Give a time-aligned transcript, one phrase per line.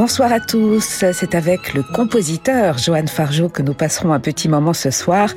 [0.00, 4.72] Bonsoir à tous, c'est avec le compositeur Johan Fargeau que nous passerons un petit moment
[4.72, 5.34] ce soir,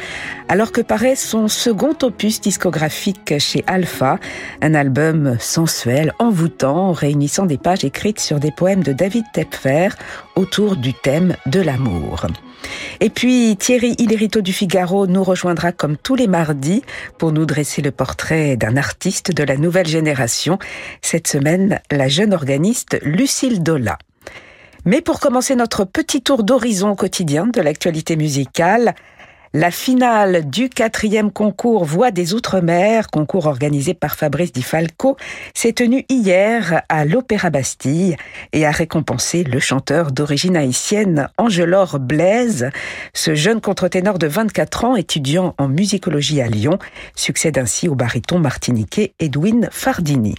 [0.47, 4.19] alors que paraît son second opus discographique chez Alpha,
[4.61, 9.89] un album sensuel, envoûtant, réunissant des pages écrites sur des poèmes de David Tepfer
[10.37, 12.27] autour du thème de l'amour.
[13.01, 16.83] Et puis Thierry Hillerito du Figaro nous rejoindra comme tous les mardis
[17.17, 20.57] pour nous dresser le portrait d'un artiste de la nouvelle génération.
[21.01, 23.97] Cette semaine, la jeune organiste Lucille Dola.
[24.85, 28.95] Mais pour commencer notre petit tour d'horizon quotidien de l'actualité musicale,
[29.55, 35.15] la finale du quatrième concours Voix des Outre-mer, concours organisé par Fabrice Di Falco,
[35.53, 38.17] s'est tenue hier à l'Opéra Bastille
[38.51, 42.71] et a récompensé le chanteur d'origine haïtienne Angelor Blaise.
[43.13, 46.79] Ce jeune contre-ténor de 24 ans, étudiant en musicologie à Lyon,
[47.15, 50.35] succède ainsi au baryton martiniquais Edwin Fardini.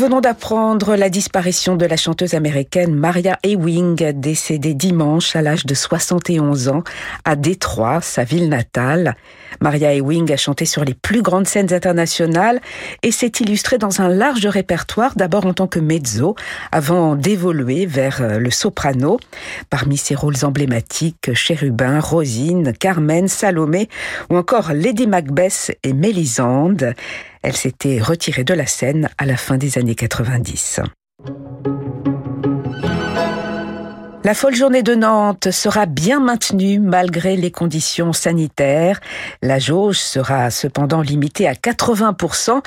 [0.00, 5.74] Venons d'apprendre la disparition de la chanteuse américaine Maria Ewing, décédée dimanche à l'âge de
[5.74, 6.82] 71 ans
[7.26, 9.14] à Détroit, sa ville natale.
[9.60, 12.62] Maria Ewing a chanté sur les plus grandes scènes internationales
[13.02, 16.34] et s'est illustrée dans un large répertoire, d'abord en tant que mezzo,
[16.72, 19.18] avant d'évoluer vers le soprano.
[19.68, 23.90] Parmi ses rôles emblématiques, Chérubin, Rosine, Carmen, Salomé
[24.30, 26.94] ou encore Lady Macbeth et Mélisande.
[27.42, 30.80] Elle s'était retirée de la scène à la fin des années 90.
[34.22, 39.00] La folle journée de Nantes sera bien maintenue malgré les conditions sanitaires.
[39.40, 42.60] La jauge sera cependant limitée à 80%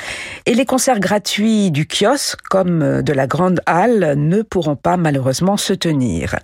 [0.48, 5.56] et les concerts gratuits du kiosque comme de la grande halle ne pourront pas malheureusement
[5.56, 6.38] se tenir.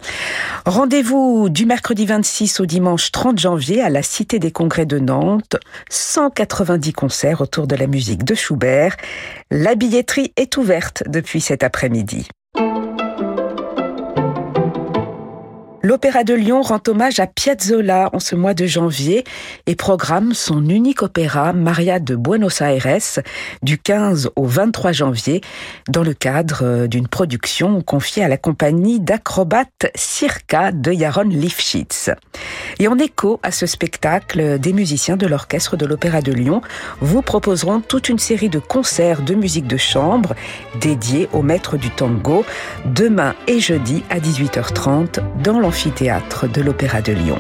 [0.68, 5.56] Rendez-vous du mercredi 26 au dimanche 30 janvier à la Cité des Congrès de Nantes.
[5.90, 8.96] 190 concerts autour de la musique de Schubert.
[9.50, 12.28] La billetterie est ouverte depuis cet après-midi.
[15.90, 19.24] L'Opéra de Lyon rend hommage à Piazzolla en ce mois de janvier
[19.66, 23.20] et programme son unique opéra Maria de Buenos Aires
[23.64, 25.42] du 15 au 23 janvier
[25.88, 32.12] dans le cadre d'une production confiée à la compagnie d'acrobates Circa de Jaron Lifshitz.
[32.78, 36.62] Et en écho à ce spectacle, des musiciens de l'orchestre de l'Opéra de Lyon
[37.02, 40.36] vous proposeront toute une série de concerts de musique de chambre
[40.80, 42.46] dédiés au maître du tango
[42.86, 45.79] demain et jeudi à 18h30 dans l'amphithéâtre
[46.48, 47.40] de l'Opéra de Lyon.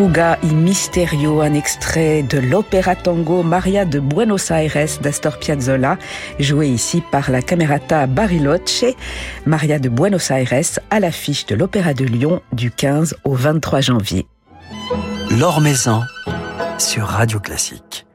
[0.00, 5.98] Fuga y Misterio, un extrait de l'opéra tango Maria de Buenos Aires d'Astor Piazzolla,
[6.38, 8.96] joué ici par la Camerata Bariloche,
[9.44, 14.26] Maria de Buenos Aires à l'affiche de l'Opéra de Lyon du 15 au 23 janvier.
[15.38, 16.00] L'Or Maison
[16.78, 18.06] sur Radio Classique.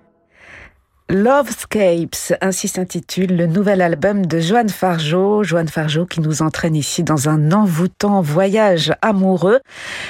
[1.08, 5.44] Lovescapes, ainsi s'intitule le nouvel album de Joanne Fargeau.
[5.44, 9.60] Joanne Fargeau qui nous entraîne ici dans un envoûtant voyage amoureux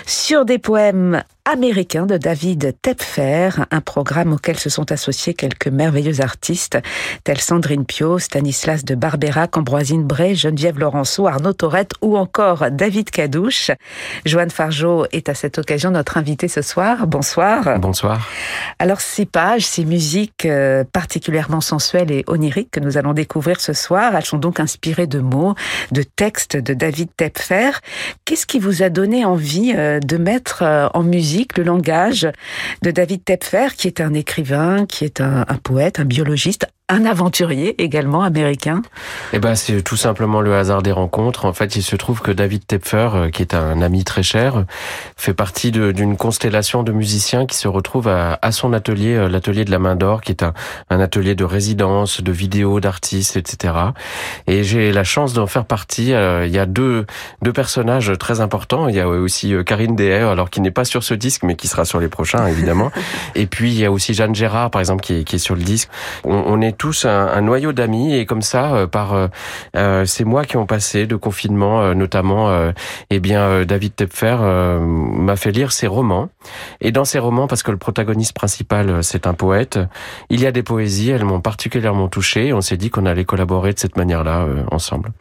[0.06, 6.22] sur des poèmes américain de David Tepfer, un programme auquel se sont associés quelques merveilleux
[6.22, 6.80] artistes
[7.24, 13.12] tels Sandrine Pio, Stanislas de Barberac, Ambroisine Bray, Geneviève Laurenceau, Arnaud Torette ou encore David
[13.12, 13.70] Cadouche.
[14.26, 17.06] Joanne Fargeau est à cette occasion notre invitée ce soir.
[17.06, 17.78] Bonsoir.
[17.80, 18.28] Bonsoir.
[18.80, 23.74] Alors ces pages, ces musiques euh, particulièrement sensuelles et oniriques que nous allons découvrir ce
[23.74, 25.54] soir, elles sont donc inspirées de mots,
[25.92, 27.72] de textes de David Tepfer.
[28.26, 32.28] Qu'est-ce qui vous a donné envie euh, de mettre euh, en musique le langage
[32.82, 37.06] de David Tepfer, qui est un écrivain, qui est un, un poète, un biologiste, un
[37.06, 38.84] aventurier également américain
[39.34, 41.46] Eh ben, c'est tout simplement le hasard des rencontres.
[41.46, 44.66] En fait, il se trouve que David Tepfer, euh, qui est un ami très cher,
[45.18, 49.66] fait partie d'une constellation de musiciens qui se retrouvent à, à son atelier, euh, l'atelier
[49.66, 50.54] de la Main d'Or, qui est un,
[50.92, 53.74] un, atelier de résidence, de vidéos, d'artistes, etc.
[54.46, 56.14] Et j'ai la chance d'en faire partie.
[56.14, 57.08] Euh, il y a deux,
[57.42, 58.90] deux personnages très importants.
[58.90, 61.68] Il y a aussi Karine Deher, alors qui n'est pas sur ce disque, mais qui
[61.68, 62.92] sera sur les prochains, évidemment.
[63.34, 65.56] Et puis, il y a aussi Jeanne Gérard, par exemple, qui est, qui est sur
[65.56, 65.90] le disque.
[66.24, 69.28] On, on est tous un, noyau d'amis et comme ça, euh, par euh,
[69.76, 72.72] euh, ces mois qui ont passé de confinement, notamment,
[73.10, 74.38] eh bien, David Tepfer
[74.82, 76.30] m'a fait lire ses romans.
[76.82, 79.80] Et dans ces romans, parce que le protagoniste principal, c'est un poète,
[80.30, 82.54] il y a des poésies, elles m'ont particulièrement touché.
[82.54, 85.12] On s'est dit qu'on allait collaborer de cette manière-là ensemble.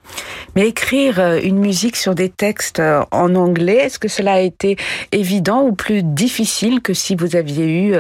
[0.57, 4.77] Mais écrire une musique sur des textes en anglais, est-ce que cela a été
[5.13, 7.95] évident ou plus difficile que si vous aviez eu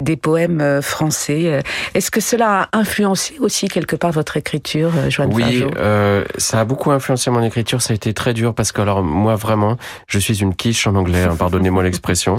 [0.00, 1.62] des poèmes français
[1.94, 6.24] Est-ce que cela a influencé influencé aussi quelque part votre écriture, euh, Joanne Oui, euh,
[6.36, 7.80] ça a beaucoup influencé mon écriture.
[7.80, 9.76] Ça a été très dur parce que alors moi vraiment,
[10.06, 11.24] je suis une quiche en anglais.
[11.24, 12.36] Hein, Pardonnez-moi l'expression.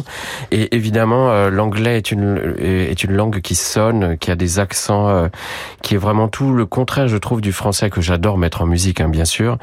[0.52, 5.10] Et évidemment, euh, l'anglais est une est une langue qui sonne, qui a des accents,
[5.10, 5.28] euh,
[5.82, 9.02] qui est vraiment tout le contraire, je trouve, du français que j'adore mettre en musique,
[9.02, 9.58] hein, bien sûr.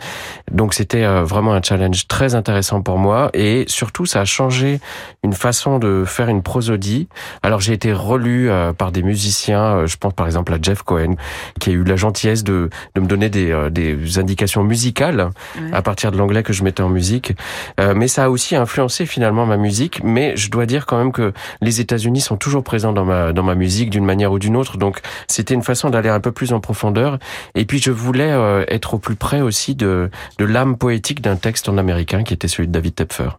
[0.51, 4.81] Donc c'était vraiment un challenge très intéressant pour moi et surtout ça a changé
[5.23, 7.09] une façon de faire une prosodie.
[7.43, 9.87] Alors j'ai été relu par des musiciens.
[9.87, 11.15] je pense par exemple à Jeff Cohen,
[11.61, 15.31] qui a eu la gentillesse de, de me donner des, euh, des indications musicales
[15.73, 17.35] à partir de l'anglais que je mettais en musique.
[17.79, 20.03] Euh, mais ça a aussi influencé finalement ma musique.
[20.03, 23.43] Mais je dois dire quand même que les États-Unis sont toujours présents dans ma, dans
[23.43, 24.79] ma musique d'une manière ou d'une autre.
[24.79, 27.19] Donc c'était une façon d'aller un peu plus en profondeur.
[27.55, 31.37] Et puis je voulais euh, être au plus près aussi de, de l'âme poétique d'un
[31.37, 33.31] texte en américain qui était celui de David Tepfer.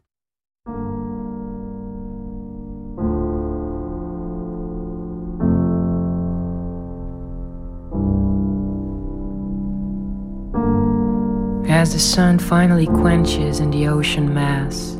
[11.79, 14.99] As the sun finally quenches in the ocean mass,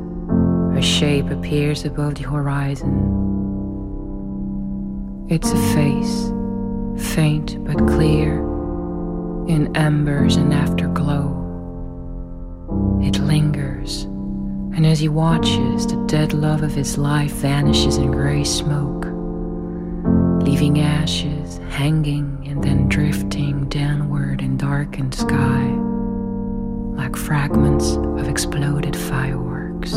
[0.77, 2.95] a shape appears above the horizon.
[5.27, 6.31] It's a face,
[7.15, 8.35] faint but clear,
[9.49, 11.35] in embers and afterglow.
[13.03, 14.03] It lingers,
[14.73, 19.03] and as he watches, the dead love of his life vanishes in gray smoke,
[20.47, 25.78] leaving ashes hanging and then drifting downward in darkened sky
[27.17, 29.93] fragments of exploded fireworks.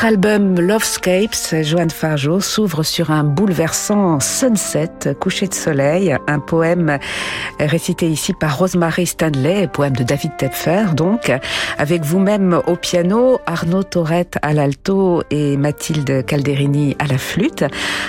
[0.00, 6.98] Votre album Lovescapes, Joanne Fargeau, s'ouvre sur un bouleversant sunset, coucher de soleil, un poème
[7.58, 11.30] récité ici par Rosemary Stanley, poème de David Tepfer, donc,
[11.76, 17.66] avec vous-même au piano, Arnaud Torette à l'alto et Mathilde Calderini à la flûte.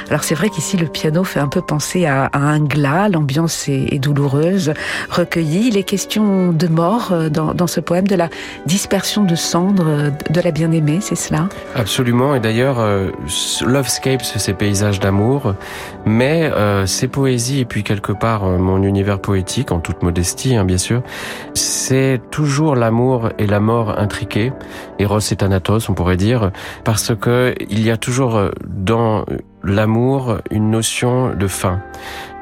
[0.08, 4.00] Alors c'est vrai qu'ici le piano fait un peu penser à, un glas, l'ambiance est,
[4.00, 4.74] douloureuse,
[5.10, 5.72] recueillie.
[5.72, 8.30] Les questions de mort euh, dans ce poème, de la
[8.66, 11.50] dispersion de cendres de la bien-aimée, c'est cela?
[11.82, 13.10] Absolument, et d'ailleurs, euh,
[13.66, 15.56] Lovescapes, c'est paysages d'amour,
[16.06, 20.56] mais euh, ces poésies, et puis quelque part euh, mon univers poétique, en toute modestie
[20.56, 21.02] hein, bien sûr,
[21.56, 24.54] c'est toujours l'amour et la mort intriqués,
[25.00, 26.52] Eros et Thanatos on pourrait dire,
[26.84, 29.26] parce que il y a toujours euh, dans
[29.64, 31.82] l'amour une notion de fin.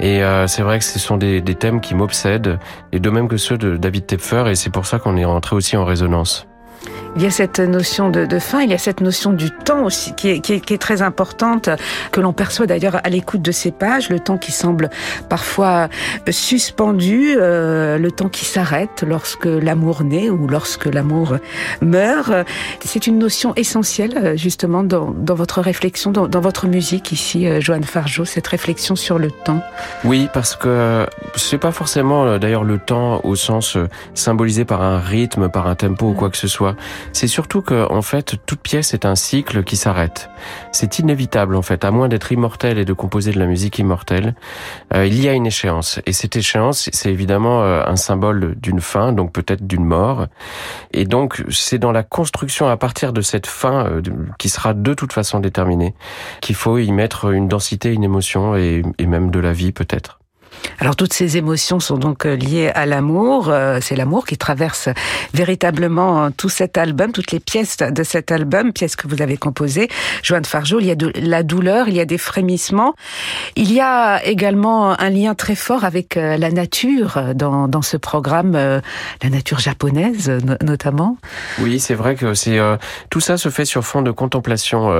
[0.01, 2.59] Et c'est vrai que ce sont des, des thèmes qui m'obsèdent,
[2.91, 5.55] et de même que ceux de David Tepfer, et c'est pour ça qu'on est rentré
[5.55, 6.48] aussi en résonance.
[7.15, 10.13] Il y a cette notion de, fin, il y a cette notion du temps aussi
[10.13, 11.69] qui est, très importante,
[12.11, 14.89] que l'on perçoit d'ailleurs à l'écoute de ces pages, le temps qui semble
[15.27, 15.89] parfois
[16.29, 21.37] suspendu, euh, le temps qui s'arrête lorsque l'amour naît ou lorsque l'amour
[21.81, 22.31] meurt.
[22.85, 28.23] C'est une notion essentielle justement dans, votre réflexion, dans, votre musique ici, euh, Joanne Fargeau,
[28.23, 29.61] cette réflexion sur le temps.
[30.03, 31.05] Oui, parce que
[31.35, 33.77] c'est pas forcément euh, d'ailleurs le temps au sens
[34.13, 36.68] symbolisé par un rythme, par un tempo ou quoi que ce soit.
[37.13, 40.29] C'est surtout que, en fait, toute pièce est un cycle qui s'arrête.
[40.71, 44.35] C'est inévitable, en fait, à moins d'être immortel et de composer de la musique immortelle.
[44.93, 45.99] Euh, il y a une échéance.
[46.05, 50.27] Et cette échéance, c'est évidemment euh, un symbole d'une fin, donc peut-être d'une mort.
[50.91, 54.01] Et donc, c'est dans la construction à partir de cette fin, euh,
[54.37, 55.93] qui sera de toute façon déterminée,
[56.41, 60.18] qu'il faut y mettre une densité, une émotion et, et même de la vie, peut-être.
[60.79, 63.49] Alors toutes ces émotions sont donc euh, liées à l'amour.
[63.49, 64.89] Euh, c'est l'amour qui traverse
[65.33, 69.37] véritablement euh, tout cet album, toutes les pièces de cet album, pièces que vous avez
[69.37, 69.89] composées.
[70.23, 72.95] Joanne Fargeau, il y a de la douleur, il y a des frémissements.
[73.55, 79.29] Il y a également un lien très fort avec la nature dans, ce programme, la
[79.29, 81.17] nature japonaise notamment.
[81.59, 82.33] Oui, c'est vrai que
[83.09, 84.91] tout ça se fait sur fond de contemplation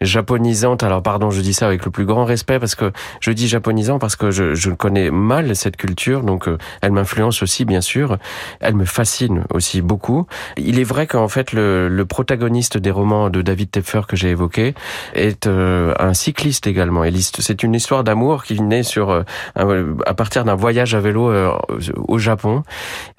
[0.00, 0.82] japonisante.
[0.82, 3.98] Alors pardon, je dis ça avec le plus grand respect parce que je dis japonisant
[3.98, 8.18] parce que je connais mal cette culture, donc euh, elle m'influence aussi bien sûr.
[8.60, 10.26] Elle me fascine aussi beaucoup.
[10.56, 14.30] Il est vrai qu'en fait le, le, protagoniste des romans de David Tepfer que j'ai
[14.30, 14.74] évoqué
[15.14, 17.04] est euh, un cycliste également.
[17.38, 19.22] C'est une histoire d'amour qui naît sur euh,
[20.06, 21.32] à partir d'un voyage à vélo
[22.08, 22.62] au Japon.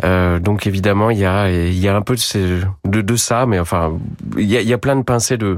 [0.04, 3.94] donc évidemment il y a y a un peu de, de, ça, mais enfin
[4.38, 5.58] il y a, y a plein de pincées de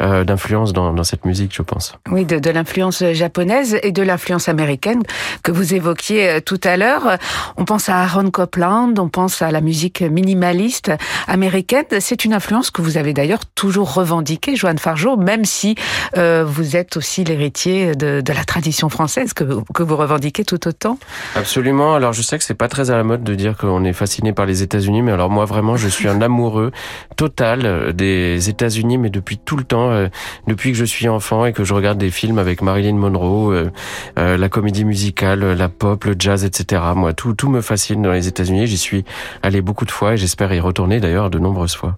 [0.00, 1.96] d'influence dans, dans cette musique, je pense.
[2.10, 5.02] Oui, de, de l'influence japonaise et de l'influence américaine
[5.42, 7.18] que vous évoquiez euh, tout à l'heure.
[7.56, 10.92] On pense à Aaron Copland, on pense à la musique minimaliste
[11.28, 11.84] américaine.
[12.00, 15.74] C'est une influence que vous avez d'ailleurs toujours revendiquée, Joanne Fargeau, même si
[16.16, 20.98] euh, vous êtes aussi l'héritier de, la tradition française que, vous revendiquez tout autant.
[21.34, 21.94] Absolument.
[21.94, 24.32] Alors je sais que c'est pas très à la mode de dire qu'on est fasciné
[24.32, 26.72] par les États-Unis, mais alors moi vraiment je suis un amoureux
[27.16, 30.08] total des États-Unis, mais depuis tout le temps, euh,
[30.46, 33.70] depuis que je suis enfant et que je regarde des films avec Marilyn Monroe, euh,
[34.18, 36.82] euh la comédie musicale la pop, le jazz, etc.
[36.94, 38.66] Moi, tout, tout me fascine dans les États-Unis.
[38.66, 39.04] J'y suis
[39.42, 41.96] allé beaucoup de fois et j'espère y retourner d'ailleurs de nombreuses fois.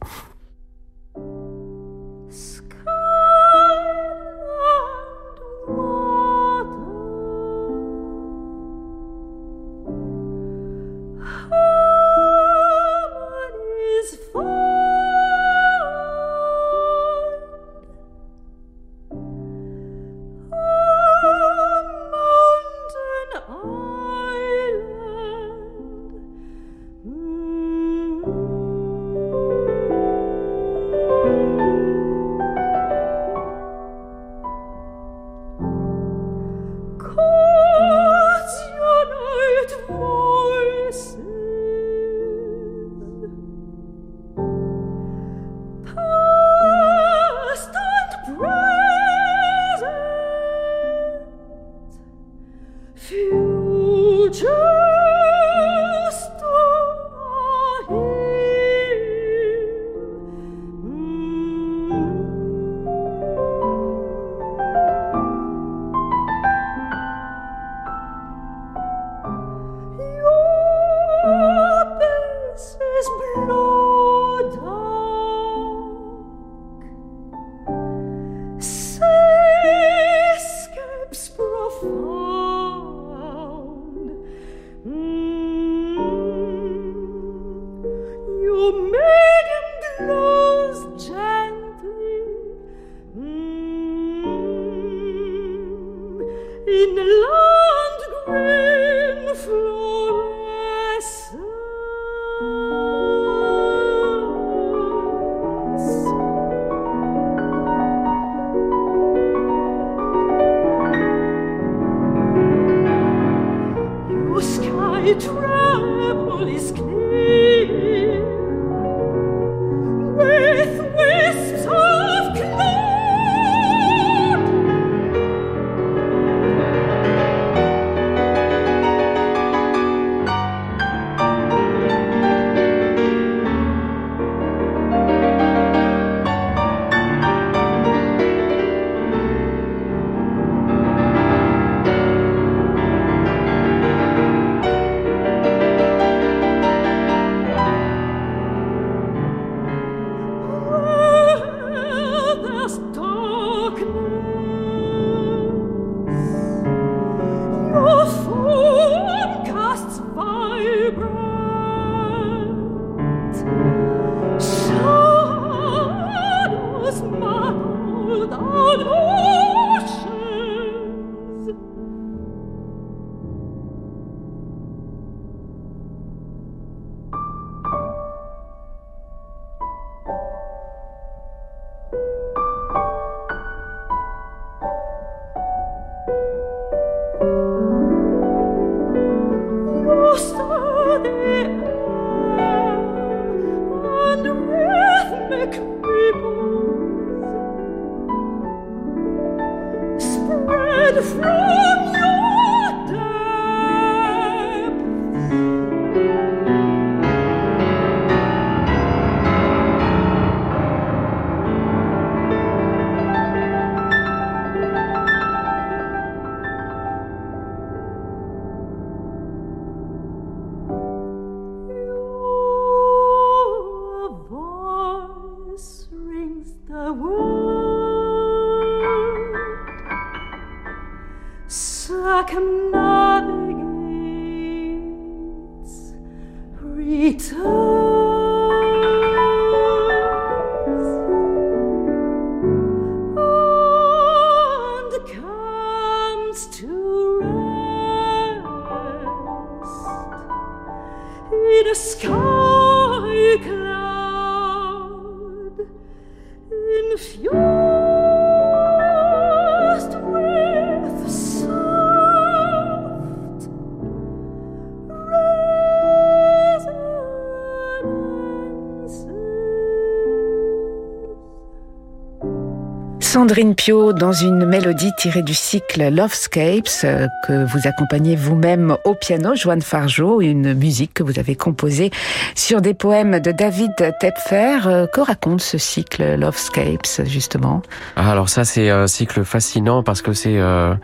[273.09, 278.95] Sandrine Pio dans une mélodie tirée du cycle Lovescapes euh, que vous accompagnez vous-même au
[278.95, 281.91] piano, Joanne Fargeau, une musique que vous avez composée
[282.35, 284.59] sur des poèmes de David Tepfer.
[284.67, 287.63] Euh, que raconte ce cycle Lovescapes justement?
[287.97, 290.75] Ah, Alors ça c'est un cycle fascinant parce que c'est euh,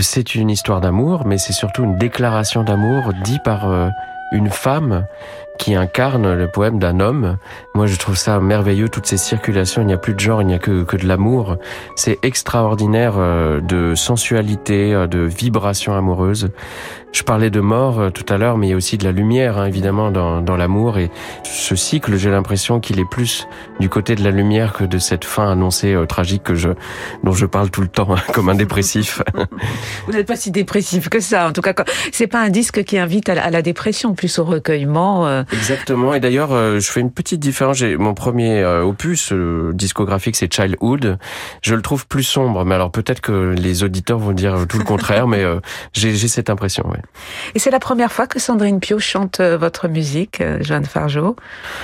[0.00, 3.90] c'est une histoire d'amour, mais c'est surtout une déclaration d'amour dit par
[4.32, 5.06] une femme
[5.58, 7.36] qui incarne le poème d'un homme.
[7.74, 9.82] Moi, je trouve ça merveilleux, toutes ces circulations.
[9.82, 11.56] Il n'y a plus de genre, il n'y a que, que de l'amour.
[11.96, 16.48] C'est extraordinaire euh, de sensualité, euh, de vibration amoureuse.
[17.12, 19.12] Je parlais de mort euh, tout à l'heure, mais il y a aussi de la
[19.12, 20.98] lumière, hein, évidemment, dans, dans l'amour.
[20.98, 21.10] Et
[21.42, 23.46] ce cycle, j'ai l'impression qu'il est plus
[23.80, 26.70] du côté de la lumière que de cette fin annoncée tragique que je,
[27.24, 29.22] dont je parle tout le temps, hein, comme un dépressif.
[30.06, 31.48] Vous n'êtes pas si dépressif que ça.
[31.48, 31.74] En tout cas,
[32.12, 35.44] c'est pas un disque qui invite à la, à la dépression, plus au recueillement.
[35.52, 36.14] Exactement.
[36.14, 37.78] Et d'ailleurs, euh, je fais une petite différence.
[37.78, 41.18] J'ai mon premier euh, opus euh, discographique, c'est Childhood.
[41.62, 42.64] Je le trouve plus sombre.
[42.64, 45.44] Mais alors peut-être que les auditeurs vont dire tout le contraire, mais
[45.92, 46.86] j'ai cette impression.
[46.88, 47.00] Ouais.
[47.54, 51.36] Et c'est la première fois que Sandrine Pio chante votre musique, Joanne Fargeau?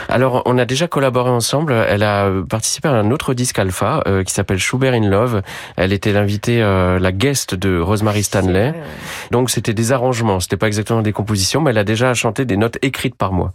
[0.09, 1.73] Alors, on a déjà collaboré ensemble.
[1.73, 5.43] Elle a participé à un autre disque Alpha qui s'appelle Schubert in Love.
[5.77, 8.75] Elle était l'invitée, la guest de Rosemary Stanley.
[9.31, 10.41] Donc c'était des arrangements.
[10.41, 13.54] C'était pas exactement des compositions, mais elle a déjà chanté des notes écrites par moi.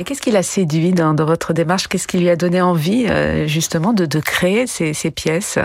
[0.00, 1.88] Et qu'est-ce qui l'a séduit dans, votre démarche?
[1.88, 5.58] Qu'est-ce qui lui a donné envie, euh, justement, de, créer ces, ces, pièces?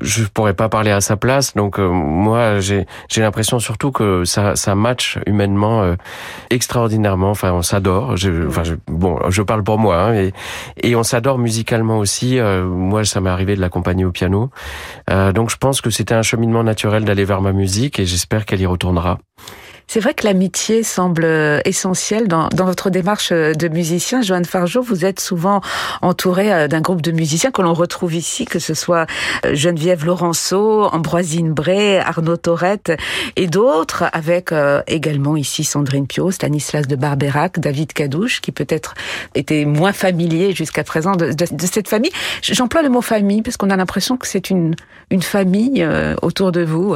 [0.00, 4.54] Je pourrais pas parler à sa place, donc euh, moi, j'ai l'impression surtout que ça,
[4.54, 5.96] ça match humainement euh,
[6.50, 7.30] extraordinairement.
[7.30, 8.16] Enfin, on s'adore.
[8.46, 10.32] Enfin, je, bon, je parle pour moi, hein, et,
[10.82, 12.38] et on s'adore musicalement aussi.
[12.38, 14.50] moi, ça m'est arrivé de l'accompagner au piano,
[15.08, 18.60] donc je pense que c'était un cheminement naturel d'aller vers ma musique, et j'espère qu'elle
[18.60, 19.18] y retournera.
[19.90, 24.20] C'est vrai que l'amitié semble euh, essentielle dans, dans, votre démarche euh, de musicien.
[24.20, 25.62] Joanne Fargeau, vous êtes souvent
[26.02, 29.06] entouré euh, d'un groupe de musiciens que l'on retrouve ici, que ce soit
[29.50, 32.92] Geneviève Laurenceau, Ambroisine Bray, Arnaud Torette
[33.36, 34.52] et d'autres, avec
[34.86, 38.94] également ici Sandrine Pio, Stanislas de Barberac, David Cadouche, qui peut-être
[39.34, 42.10] était moins familier jusqu'à présent de, de, de, cette famille.
[42.42, 44.74] J'emploie le mot famille parce qu'on a l'impression que c'est une,
[45.10, 45.86] une famille
[46.20, 46.94] autour de vous.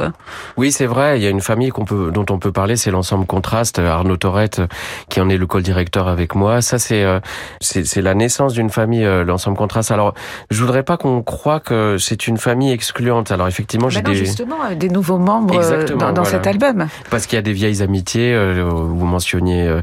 [0.57, 2.91] Oui, c'est vrai, il y a une famille qu'on peut, dont on peut parler c'est
[2.91, 4.61] l'ensemble Contraste, Arnaud Torette,
[5.09, 6.61] qui en est le co-directeur avec moi.
[6.61, 7.19] Ça, c'est euh,
[7.61, 9.91] c'est la naissance d'une famille, euh, l'ensemble Contraste.
[9.91, 10.13] Alors,
[10.51, 13.31] je voudrais pas qu'on croit que c'est une famille excluante.
[13.31, 14.15] Alors, effectivement, j'ai des...
[14.15, 15.61] justement, euh, des nouveaux membres
[15.95, 16.87] dans, dans cet album.
[17.09, 19.79] Parce qu'il y a des vieilles amitiés, vous mentionniez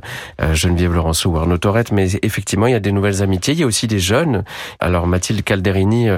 [0.52, 3.54] Geneviève Laurenceau ou Arnaud Torette, mais effectivement, il y a des nouvelles amitiés.
[3.54, 4.44] Il y a aussi des jeunes.
[4.78, 6.08] Alors, Mathilde Calderini,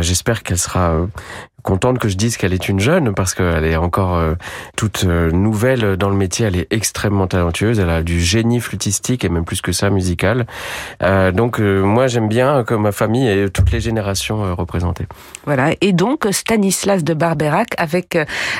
[0.00, 0.94] j'espère qu'elle sera
[1.62, 4.34] contente que je dise qu'elle est une jeune parce qu'elle est encore euh,
[4.76, 6.46] toute euh, nouvelle dans le métier.
[6.46, 7.78] Elle est extrêmement talentueuse.
[7.78, 10.46] Elle a du génie flûtistique et même plus que ça musical.
[11.02, 15.06] Euh, donc moi j'aime bien que ma famille ait toutes les générations représentées.
[15.44, 15.70] Voilà.
[15.80, 18.18] Et donc Stanislas de Barberac avec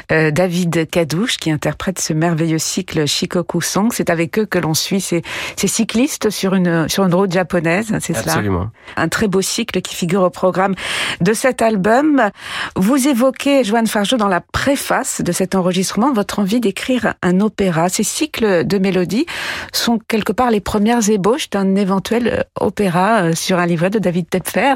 [0.09, 3.89] David Cadouche qui interprète ce merveilleux cycle Shikoku Song.
[3.93, 5.23] C'est avec eux que l'on suit ces,
[5.57, 7.97] ces, cyclistes sur une sur une route japonaise.
[8.01, 8.33] C'est cela?
[8.33, 8.71] Absolument.
[8.97, 10.75] Un très beau cycle qui figure au programme
[11.21, 12.31] de cet album.
[12.77, 17.89] Vous évoquez, Joanne Fargeau, dans la préface de cet enregistrement, votre envie d'écrire un opéra.
[17.89, 19.27] Ces cycles de mélodies
[19.73, 23.99] sont quelque part les premières ébauches d'un éventuel euh, opéra euh, sur un livret de
[23.99, 24.75] David Tepfer.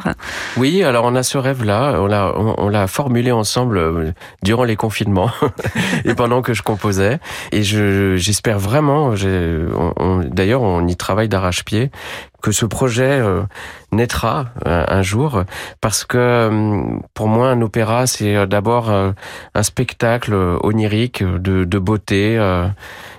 [0.57, 5.31] Oui, alors on a ce rêve-là, on l'a, formulé ensemble euh, durant les confinements
[6.05, 7.19] et pendant que je composais.
[7.53, 9.15] Et je, j'espère vraiment,
[10.25, 11.91] d'ailleurs on y travaille d'arrache-pied,
[12.45, 13.45] que ce projet euh,
[13.91, 15.45] naîtra euh, un jour.
[15.81, 22.39] Parce que euh, pour moi un opéra c'est d'abord un spectacle onirique de, de beauté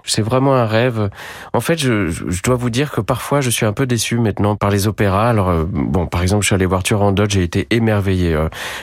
[0.03, 1.09] c'est vraiment un rêve.
[1.53, 4.55] En fait je, je, dois vous dire que parfois je suis un peu déçu maintenant
[4.55, 5.27] par les opéras.
[5.27, 8.37] Alors bon par exemple je suis allé voir Turandot j'ai été émerveillé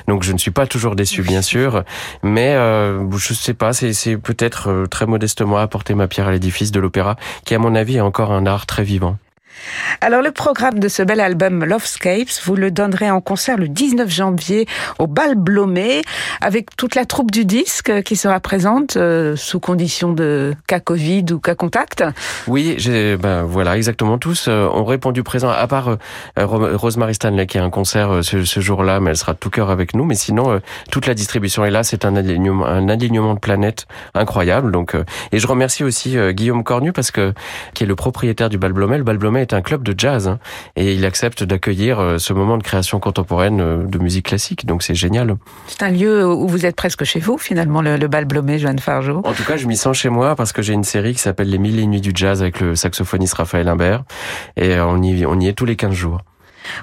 [0.08, 1.84] donc je ne suis pas toujours déçu bien sûr.
[2.24, 7.14] Mais je sais pas c'est peut-être très modestement apporter ma pierre à l'édifice de l'opéra
[7.44, 9.16] qui à mon avis est encore un art très vivant
[10.00, 14.08] alors le programme de ce bel album Lovescapes, vous le donnerez en concert le 19
[14.10, 14.66] janvier
[14.98, 16.02] au Bal Blomé
[16.40, 21.26] avec toute la troupe du disque qui sera présente euh, sous condition de cas Covid
[21.32, 22.04] ou cas contact.
[22.46, 22.76] Oui,
[23.20, 25.88] ben voilà exactement tous euh, ont répondu présent à part
[26.38, 29.94] euh, Rosemary Stanley qui a un concert ce, jour-là, mais elle sera tout cœur avec
[29.94, 30.04] nous.
[30.04, 30.60] Mais sinon
[30.90, 31.82] toute la distribution est là.
[31.82, 34.72] C'est un alignement, un de planètes incroyable.
[34.72, 34.96] Donc
[35.32, 37.32] et je remercie aussi Guillaume Cornu parce que
[37.74, 38.98] qui est le propriétaire du Bal Blomé.
[38.98, 40.38] Le Bal Blomé est un club de jazz hein,
[40.76, 44.66] et il accepte d'accueillir euh, ce moment de création contemporaine euh, de musique classique.
[44.66, 45.36] Donc c'est génial.
[45.66, 48.78] C'est un lieu où vous êtes presque chez vous finalement, le, le bal Blomet, Joanne
[48.78, 49.20] Fargeau.
[49.24, 51.50] En tout cas, je m'y sens chez moi parce que j'ai une série qui s'appelle
[51.50, 54.04] Les Mille et Nuits du Jazz avec le saxophoniste Raphaël Imbert
[54.56, 56.20] et on y, on y est tous les 15 jours.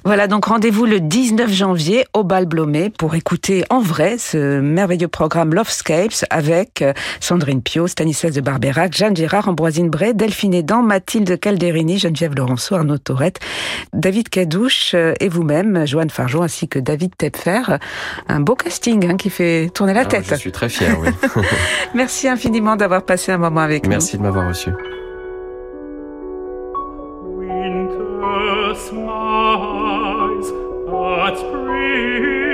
[0.04, 5.08] Voilà, donc rendez-vous le 19 janvier au Bal Blomé pour écouter en vrai ce merveilleux
[5.08, 10.82] programme Lovescapes avec euh, Sandrine Pio, Stanislas de Barberac, Jeanne Girard, Ambroisine Bray, Delphine Edan,
[10.84, 13.40] Mathilde Calderini, Geneviève Laurenceau, Arnaud Torette,
[13.94, 17.78] David Cadouche euh, et vous-même, Joanne Fargeau, ainsi que David Tepfer.
[18.28, 20.26] Un beau casting hein, qui fait tourner la ah, tête.
[20.30, 21.10] Je suis très fier, oui.
[21.94, 23.92] Merci infiniment d'avoir passé un moment avec nous.
[23.92, 24.72] Merci de m'avoir reçu.
[28.80, 30.48] smiles
[30.90, 32.49] at free.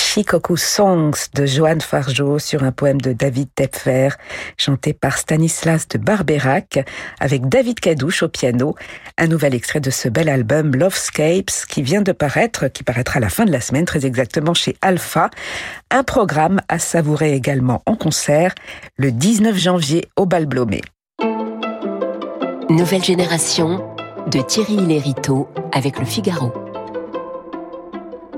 [0.00, 4.08] Shikoku Songs de Johan Fargeau sur un poème de David Tepfer,
[4.56, 6.84] chanté par Stanislas de Barberac,
[7.20, 8.74] avec David Cadouche au piano.
[9.18, 13.20] Un nouvel extrait de ce bel album Lovescapes qui vient de paraître, qui paraîtra à
[13.20, 15.30] la fin de la semaine, très exactement chez Alpha.
[15.90, 18.54] Un programme à savourer également en concert
[18.96, 20.80] le 19 janvier au Balblomé.
[22.68, 23.94] Nouvelle génération
[24.28, 26.69] de Thierry Lériteau avec le Figaro.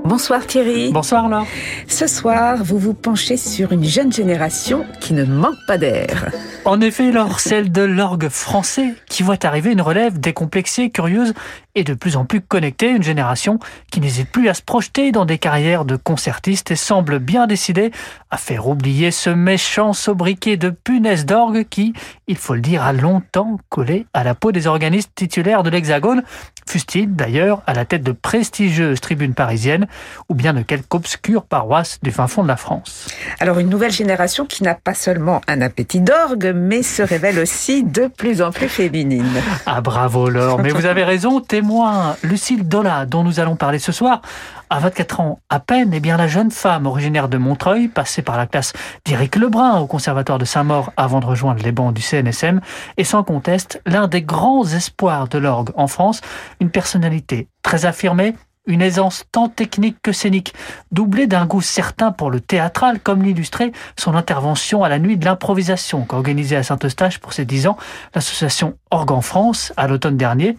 [0.05, 0.91] Bonsoir Thierry.
[0.91, 1.47] Bonsoir Laure.
[1.87, 6.29] Ce soir, vous vous penchez sur une jeune génération qui ne manque pas d'air.
[6.65, 11.33] En effet, Laure, celle de l'orgue français qui voit arriver une relève décomplexée, curieuse
[11.75, 13.59] et de plus en plus connectée, une génération
[13.91, 17.91] qui n'hésite plus à se projeter dans des carrières de concertistes et semble bien décidée
[18.29, 21.93] à faire oublier ce méchant sobriquet de punaise d'orgue qui,
[22.27, 26.23] il faut le dire, a longtemps collé à la peau des organistes titulaires de l'Hexagone,
[26.67, 29.87] fût-il d'ailleurs à la tête de prestigieuses tribunes parisiennes
[30.29, 33.07] ou bien de quelque obscure paroisse du fin fond de la France.
[33.39, 37.83] Alors une nouvelle génération qui n'a pas seulement un appétit d'orgue, mais se révèle aussi
[37.83, 39.41] de plus en plus féminine.
[39.65, 43.91] Ah bravo Laure, mais vous avez raison, témoin Lucille Dola, dont nous allons parler ce
[43.91, 44.21] soir,
[44.69, 48.37] à 24 ans à peine, eh bien la jeune femme originaire de Montreuil, passée par
[48.37, 48.73] la classe
[49.05, 52.59] d'Éric Lebrun au conservatoire de Saint-Maur avant de rejoindre les bancs du CNSM,
[52.97, 56.21] est sans conteste l'un des grands espoirs de l'orgue en France,
[56.63, 58.33] une personnalité très affirmée,
[58.65, 60.53] une aisance tant technique que scénique,
[60.91, 65.25] doublée d'un goût certain pour le théâtral, comme l'illustrait son intervention à la nuit de
[65.25, 67.77] l'improvisation qu'organisait à Saint-Eustache pour ses dix ans
[68.15, 70.55] l'association Orgue en France à l'automne dernier.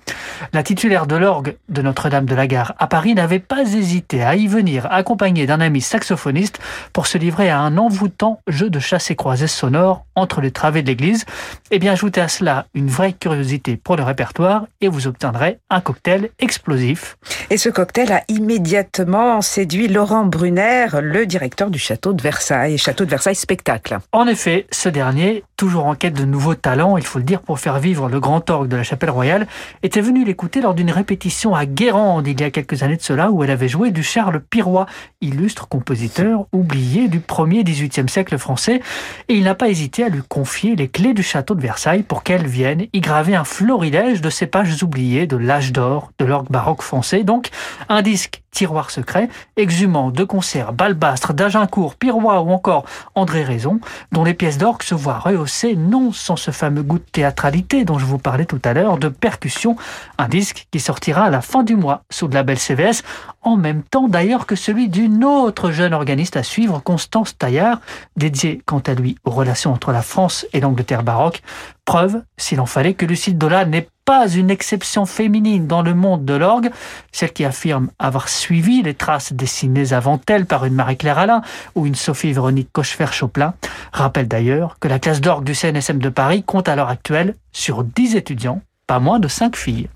[0.53, 4.35] La titulaire de l'orgue de Notre-Dame de la Gare à Paris n'avait pas hésité à
[4.35, 6.59] y venir accompagnée d'un ami saxophoniste
[6.93, 10.83] pour se livrer à un envoûtant jeu de chasse et croisée sonore entre les travées
[10.83, 11.23] de l'église.
[11.71, 15.59] Et eh bien ajoutez à cela une vraie curiosité pour le répertoire et vous obtiendrez
[15.71, 17.17] un cocktail explosif.
[17.51, 22.77] Et ce cocktail elle a immédiatement séduit Laurent Brunner, le directeur du château de Versailles,
[22.77, 23.99] château de Versailles spectacle.
[24.13, 27.61] En effet, ce dernier, toujours en quête de nouveaux talents, il faut le dire, pour
[27.61, 29.47] faire vivre le grand orgue de la chapelle royale,
[29.83, 33.31] était venu l'écouter lors d'une répétition à Guérande il y a quelques années de cela
[33.31, 34.87] où elle avait joué du Charles Pirois,
[35.21, 38.81] illustre compositeur oublié du premier 18e siècle français,
[39.29, 42.23] et il n'a pas hésité à lui confier les clés du château de Versailles pour
[42.25, 46.51] qu'elle vienne y graver un florilège de ces pages oubliées de l'âge d'or de l'orgue
[46.51, 47.23] baroque français.
[47.23, 47.51] Donc,
[47.89, 53.81] un disque tiroir secret, exhumant de concerts Balbastre, d'Agincourt, Pirois ou encore André Raison,
[54.13, 57.99] dont les pièces d'orgue se voient rehaussées non sans ce fameux goût de théâtralité dont
[57.99, 59.77] je vous parlais tout à l'heure, de percussion,
[60.17, 63.03] un disque qui sortira à la fin du mois sous le label CVS,
[63.43, 67.81] en même temps d'ailleurs que celui d'une autre jeune organiste à suivre, Constance Taillard,
[68.17, 71.43] dédiée quant à lui aux relations entre la France et l'Angleterre baroque,
[71.85, 76.25] preuve, s'il en fallait, que Lucille Dola n'est pas une exception féminine dans le monde
[76.25, 76.71] de l'orgue,
[77.13, 81.43] celle qui affirme avoir les traces dessinées avant elle par une Marie-Claire Alain
[81.75, 83.55] ou une Sophie-Véronique Cochefer-Choplin,
[83.93, 87.85] rappelle d'ailleurs que la classe d'orgue du CNSM de Paris compte à l'heure actuelle, sur
[87.85, 89.89] 10 étudiants, pas moins de 5 filles.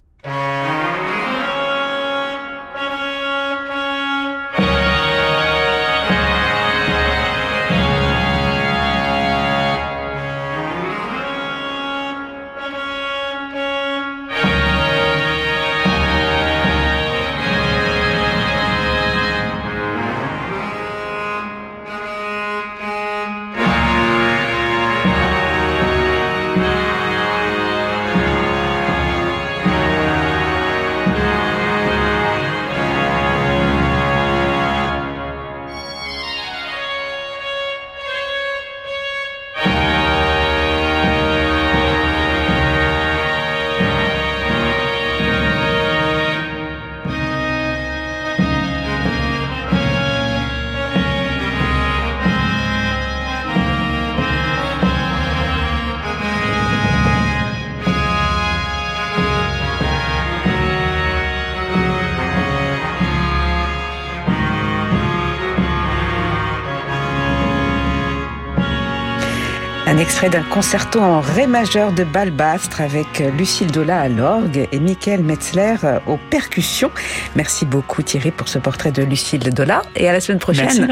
[70.08, 75.22] Extrait d'un concerto en ré majeur de Balbastre avec Lucille Dola à l'orgue et Michael
[75.22, 76.90] Metzler aux percussions.
[77.36, 80.64] Merci beaucoup Thierry pour ce portrait de Lucille Dola et à la semaine prochaine.
[80.64, 80.82] Merci,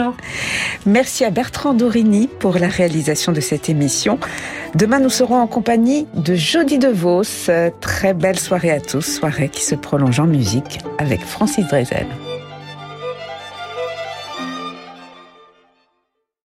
[0.84, 4.18] Merci à Bertrand Dorini pour la réalisation de cette émission.
[4.74, 7.50] Demain, nous serons en compagnie de Jody DeVos.
[7.80, 12.06] Très belle soirée à tous, soirée qui se prolonge en musique avec Francis Drezel.